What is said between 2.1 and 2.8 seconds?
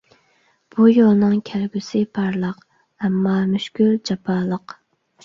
پارلاق،